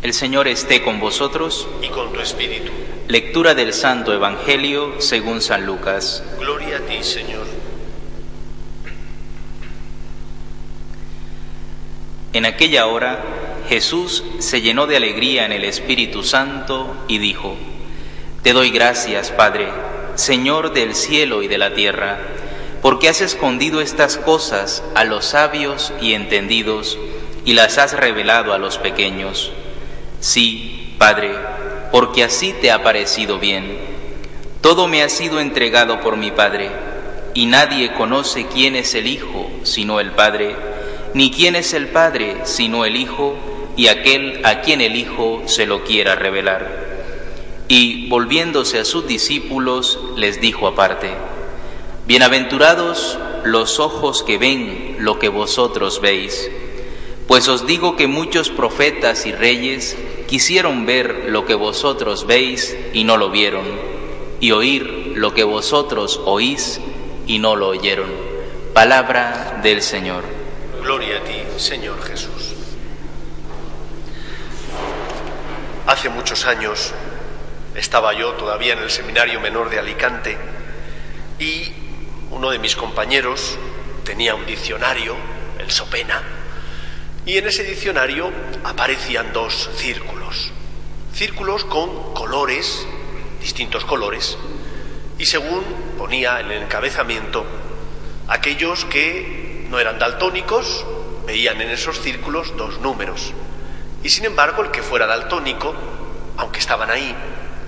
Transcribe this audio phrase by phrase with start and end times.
[0.00, 1.66] El Señor esté con vosotros.
[1.82, 2.70] y con tu espíritu.
[3.08, 6.22] Lectura del Santo Evangelio según San Lucas.
[6.38, 7.44] Gloria a ti, Señor.
[12.32, 13.24] En aquella hora
[13.68, 17.56] Jesús se llenó de alegría en el Espíritu Santo y dijo,
[18.44, 19.68] Te doy gracias, Padre,
[20.14, 22.20] Señor del cielo y de la tierra,
[22.82, 26.96] porque has escondido estas cosas a los sabios y entendidos
[27.44, 29.50] y las has revelado a los pequeños.
[30.20, 31.30] Sí, Padre,
[31.92, 33.78] porque así te ha parecido bien.
[34.60, 36.70] Todo me ha sido entregado por mi Padre,
[37.34, 40.56] y nadie conoce quién es el Hijo sino el Padre,
[41.14, 43.36] ni quién es el Padre sino el Hijo,
[43.76, 46.88] y aquel a quien el Hijo se lo quiera revelar.
[47.68, 51.12] Y volviéndose a sus discípulos, les dijo aparte,
[52.06, 56.50] Bienaventurados los ojos que ven lo que vosotros veis,
[57.28, 59.96] pues os digo que muchos profetas y reyes
[60.28, 63.64] quisieron ver lo que vosotros veis y no lo vieron,
[64.40, 66.80] y oír lo que vosotros oís
[67.26, 68.10] y no lo oyeron.
[68.74, 70.22] Palabra del Señor.
[70.82, 72.54] Gloria a ti, Señor Jesús.
[75.86, 76.92] Hace muchos años
[77.74, 80.36] estaba yo todavía en el Seminario Menor de Alicante
[81.38, 81.72] y
[82.30, 83.56] uno de mis compañeros
[84.04, 85.16] tenía un diccionario,
[85.58, 86.22] el Sopena,
[87.28, 88.30] y en ese diccionario
[88.64, 90.17] aparecían dos círculos,
[91.18, 92.86] círculos con colores,
[93.40, 94.38] distintos colores,
[95.18, 95.64] y según
[95.98, 97.44] ponía en el encabezamiento,
[98.28, 100.86] aquellos que no eran daltónicos
[101.26, 103.32] veían en esos círculos dos números,
[104.04, 105.74] y sin embargo el que fuera daltónico,
[106.36, 107.12] aunque estaban ahí,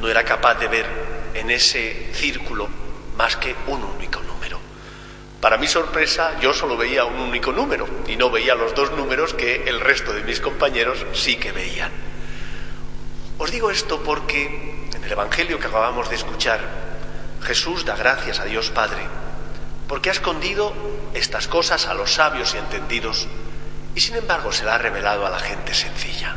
[0.00, 0.86] no era capaz de ver
[1.34, 2.68] en ese círculo
[3.16, 4.60] más que un único número.
[5.40, 9.34] Para mi sorpresa, yo solo veía un único número y no veía los dos números
[9.34, 12.11] que el resto de mis compañeros sí que veían.
[13.42, 16.60] Os digo esto porque en el Evangelio que acabamos de escuchar,
[17.42, 19.02] Jesús da gracias a Dios Padre,
[19.88, 20.72] porque ha escondido
[21.12, 23.26] estas cosas a los sabios y entendidos
[23.96, 26.36] y sin embargo se la ha revelado a la gente sencilla.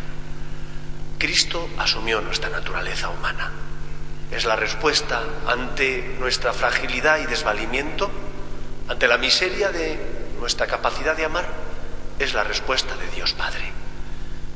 [1.19, 3.51] Cristo asumió nuestra naturaleza humana.
[4.31, 8.09] Es la respuesta ante nuestra fragilidad y desvalimiento,
[8.88, 11.46] ante la miseria de nuestra capacidad de amar.
[12.18, 13.72] Es la respuesta de Dios Padre.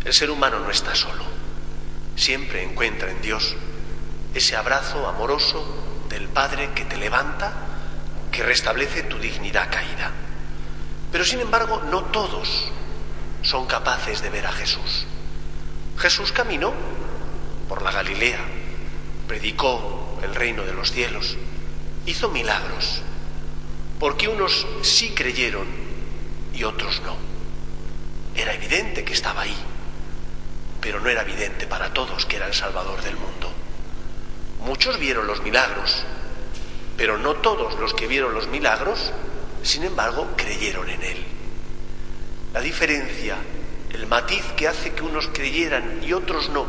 [0.04, 1.39] El ser humano no está solo.
[2.20, 3.56] Siempre encuentra en Dios
[4.34, 5.66] ese abrazo amoroso
[6.10, 7.54] del Padre que te levanta,
[8.30, 10.12] que restablece tu dignidad caída.
[11.14, 12.68] Pero sin embargo, no todos
[13.42, 15.06] son capaces de ver a Jesús.
[15.98, 16.74] Jesús caminó
[17.70, 18.42] por la Galilea,
[19.26, 21.38] predicó el reino de los cielos,
[22.06, 23.02] hizo milagros,
[23.98, 25.68] porque unos sí creyeron
[26.54, 27.16] y otros no.
[28.36, 29.56] Era evidente que estaba ahí,
[30.82, 33.52] pero no era evidente para todos que era el Salvador del mundo.
[34.62, 36.04] Muchos vieron los milagros,
[36.98, 39.12] pero no todos los que vieron los milagros,
[39.64, 41.26] sin embargo, creyeron en Él.
[42.54, 43.38] La diferencia,
[43.94, 46.66] el matiz que hace que unos creyeran y otros no,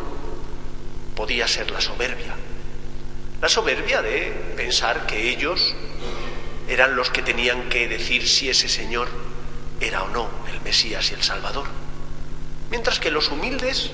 [1.15, 2.35] podía ser la soberbia.
[3.41, 5.75] La soberbia de pensar que ellos
[6.69, 9.09] eran los que tenían que decir si ese Señor
[9.81, 11.67] era o no el Mesías y el Salvador.
[12.71, 13.91] Mientras que los humildes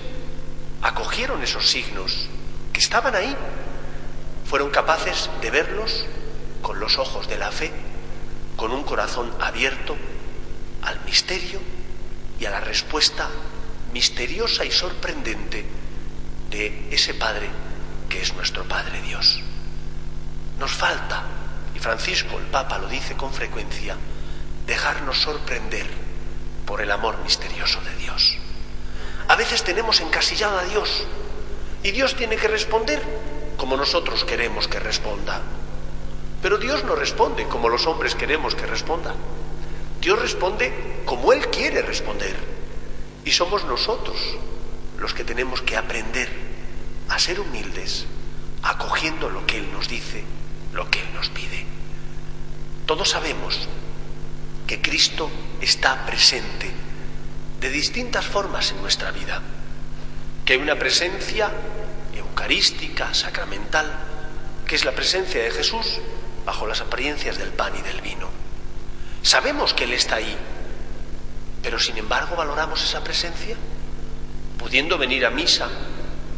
[0.83, 2.29] acogieron esos signos
[2.73, 3.35] que estaban ahí,
[4.49, 6.05] fueron capaces de verlos
[6.63, 7.73] con los ojos de la fe,
[8.57, 9.97] con un corazón abierto
[10.83, 11.61] al misterio
[12.39, 13.29] y a la respuesta
[13.93, 15.65] misteriosa y sorprendente
[16.51, 17.49] de ese Padre
[18.09, 19.41] que es nuestro Padre Dios.
[20.59, 21.25] Nos falta,
[21.75, 23.97] y Francisco el Papa lo dice con frecuencia,
[24.67, 25.87] dejarnos sorprender
[26.67, 28.39] por el amor misterioso de Dios.
[29.29, 31.05] A veces tenemos encasillado a Dios
[31.83, 33.03] y Dios tiene que responder
[33.57, 35.43] como nosotros queremos que responda.
[36.43, 39.15] Pero Dios no responde como los hombres queremos que responda.
[40.01, 42.37] Dios responde como Él quiere responder.
[43.25, 44.17] Y somos nosotros
[44.99, 46.29] los que tenemos que aprender
[47.09, 48.07] a ser humildes,
[48.63, 50.25] acogiendo lo que Él nos dice,
[50.73, 51.67] lo que Él nos pide.
[52.87, 53.69] Todos sabemos
[54.67, 55.31] que Cristo
[55.61, 56.71] está presente
[57.67, 59.43] de distintas formas en nuestra vida,
[60.45, 61.51] que una presencia
[62.15, 63.93] eucarística, sacramental,
[64.65, 65.99] que es la presencia de Jesús
[66.45, 68.29] bajo las apariencias del pan y del vino.
[69.21, 70.37] Sabemos que Él está ahí,
[71.61, 73.57] pero sin embargo valoramos esa presencia.
[74.59, 75.69] Pudiendo venir a misa,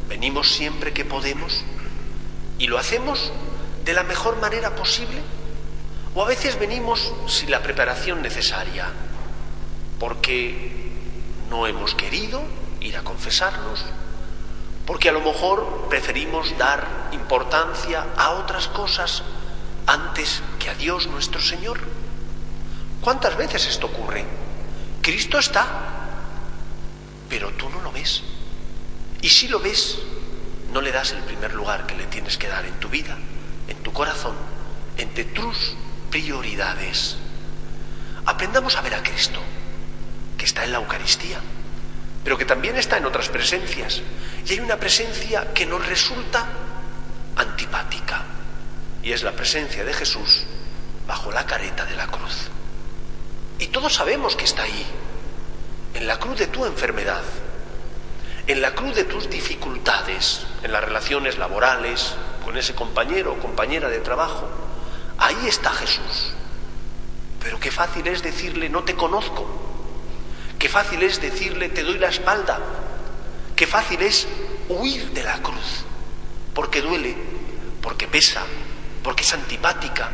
[0.09, 1.63] venimos siempre que podemos
[2.59, 3.35] y lo hacemos
[3.85, 5.21] de la mejor manera posible.
[6.15, 8.87] O a veces venimos sin la preparación necesaria,
[10.01, 10.78] porque
[11.50, 12.43] no hemos querido
[12.81, 13.85] ir a confesarnos,
[14.87, 19.23] porque a lo mejor preferimos dar importancia a otras cosas
[19.87, 21.81] antes que a Dios nuestro Señor.
[23.00, 24.25] ¿Cuántas veces esto ocurre?
[25.03, 25.67] Cristo está,
[27.29, 28.23] pero tú no lo ves.
[29.21, 29.99] Y si lo ves,
[30.73, 33.17] no le das el primer lugar que le tienes que dar en tu vida,
[33.67, 34.35] en tu corazón,
[34.97, 35.75] entre tus
[36.11, 37.17] prioridades.
[38.27, 39.41] Aprendamos a ver a Cristo,
[40.38, 41.38] que está en la Eucaristía,
[42.25, 44.00] pero que también está en otras presencias.
[44.46, 46.46] Y hay una presencia que nos resulta
[47.37, 48.25] antipática,
[49.02, 50.46] y es la presencia de Jesús
[51.06, 52.49] bajo la careta de la cruz.
[53.58, 54.87] Y todos sabemos que está ahí,
[55.94, 57.23] en la cruz de tu enfermedad,
[58.46, 62.14] en la cruz de tus dificultades, en las relaciones laborales,
[62.44, 64.49] con ese compañero o compañera de trabajo.
[65.19, 66.32] Ahí está Jesús.
[67.43, 69.68] Pero qué fácil es decirle no te conozco.
[70.58, 72.58] Qué fácil es decirle te doy la espalda.
[73.55, 74.26] Qué fácil es
[74.69, 75.84] huir de la cruz.
[76.55, 77.16] Porque duele,
[77.81, 78.43] porque pesa,
[79.02, 80.10] porque es antipática,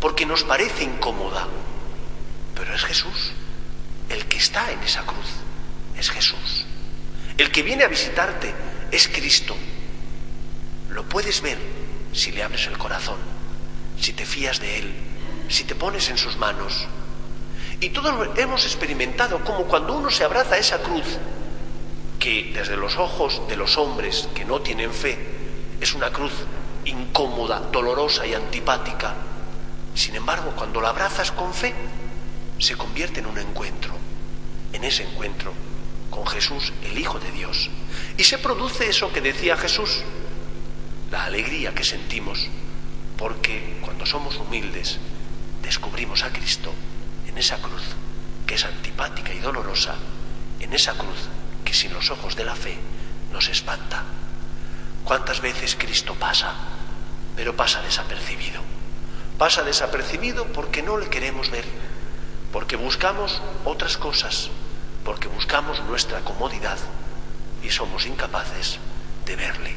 [0.00, 1.46] porque nos parece incómoda.
[2.54, 3.32] Pero es Jesús.
[4.08, 5.26] El que está en esa cruz
[5.96, 6.66] es Jesús.
[7.36, 8.54] El que viene a visitarte
[8.90, 9.56] es Cristo.
[10.90, 11.58] Lo puedes ver
[12.12, 13.18] si le abres el corazón,
[14.00, 14.94] si te fías de Él,
[15.48, 16.86] si te pones en sus manos.
[17.84, 21.04] Y todos hemos experimentado como cuando uno se abraza a esa cruz,
[22.18, 25.18] que desde los ojos de los hombres que no tienen fe
[25.82, 26.32] es una cruz
[26.86, 29.12] incómoda, dolorosa y antipática,
[29.94, 31.74] sin embargo cuando la abrazas con fe,
[32.58, 33.92] se convierte en un encuentro.
[34.72, 35.52] En ese encuentro
[36.08, 37.68] con Jesús, el Hijo de Dios.
[38.16, 40.04] Y se produce eso que decía Jesús,
[41.10, 42.48] la alegría que sentimos,
[43.18, 44.98] porque cuando somos humildes
[45.62, 46.72] descubrimos a Cristo
[47.34, 47.82] en esa cruz,
[48.46, 49.96] que es antipática y dolorosa,
[50.60, 51.18] en esa cruz
[51.64, 52.78] que sin los ojos de la fe
[53.32, 54.04] nos espanta.
[55.02, 56.54] ¿Cuántas veces Cristo pasa?
[57.34, 58.60] Pero pasa desapercibido.
[59.36, 61.64] Pasa desapercibido porque no le queremos ver,
[62.52, 64.50] porque buscamos otras cosas,
[65.04, 66.78] porque buscamos nuestra comodidad
[67.64, 68.78] y somos incapaces
[69.26, 69.74] de verle.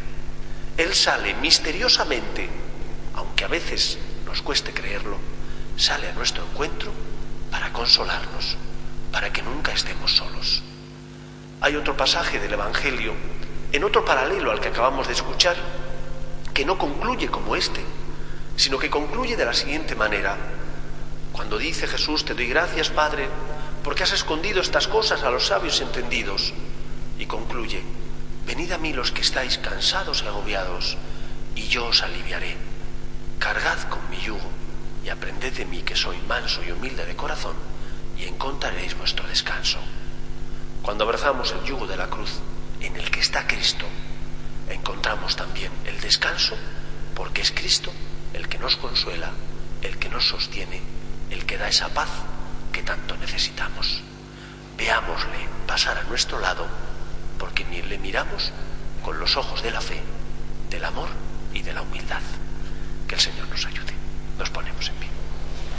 [0.78, 2.52] Él sale misteriosamente,
[3.16, 5.18] aunque a veces nos cueste creerlo,
[5.76, 6.94] sale a nuestro encuentro
[7.78, 8.58] consolarnos,
[9.12, 10.64] para que nunca estemos solos.
[11.62, 13.14] Hay otro pasaje del Evangelio,
[13.72, 15.56] en otro paralelo al que acabamos de escuchar,
[16.56, 17.86] que no concluye como este,
[18.56, 20.36] sino que concluye de la siguiente manera.
[21.32, 23.30] Cuando dice Jesús, te doy gracias, Padre,
[23.84, 26.56] porque has escondido estas cosas a los sabios entendidos.
[27.20, 27.84] Y concluye,
[28.48, 30.98] venid a mí los que estáis cansados y agobiados,
[31.54, 32.58] y yo os aliviaré.
[33.38, 34.67] Cargad con mi yugo
[35.08, 37.56] y aprended de mí que soy manso y humilde de corazón,
[38.18, 39.80] y encontraréis vuestro descanso.
[40.82, 42.30] Cuando abrazamos el yugo de la cruz
[42.82, 43.86] en el que está Cristo,
[44.70, 46.58] encontramos también el descanso,
[47.16, 47.90] porque es Cristo
[48.34, 49.32] el que nos consuela,
[49.82, 50.82] el que nos sostiene,
[51.30, 52.10] el que da esa paz
[52.74, 54.02] que tanto necesitamos.
[54.78, 56.68] Veámosle pasar a nuestro lado
[57.40, 58.52] porque ni le miramos
[59.06, 60.02] con los ojos de la fe,
[60.70, 61.08] del amor
[61.54, 62.22] y de la humildad.
[63.08, 63.97] Que el Señor nos ayude.
[64.38, 65.17] Nos ponemos en pie.